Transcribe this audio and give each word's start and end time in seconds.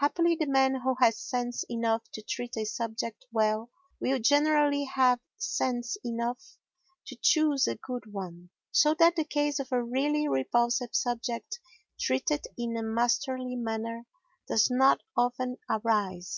Happily 0.00 0.34
the 0.36 0.46
man 0.46 0.76
who 0.76 0.94
has 1.00 1.20
sense 1.20 1.62
enough 1.68 2.02
to 2.14 2.22
treat 2.22 2.56
a 2.56 2.64
subject 2.64 3.26
well 3.30 3.68
will 4.00 4.18
generally 4.18 4.84
have 4.84 5.20
sense 5.36 5.98
enough 6.02 6.42
to 7.08 7.16
choose 7.20 7.66
a 7.66 7.76
good 7.76 8.10
one, 8.10 8.48
so 8.72 8.94
that 8.94 9.16
the 9.16 9.24
case 9.26 9.58
of 9.58 9.68
a 9.70 9.84
really 9.84 10.26
repulsive 10.28 10.94
subject 10.94 11.60
treated 12.00 12.46
in 12.56 12.74
a 12.74 12.82
masterly 12.82 13.54
manner 13.54 14.06
does 14.48 14.70
not 14.70 15.02
often 15.14 15.58
arise. 15.68 16.34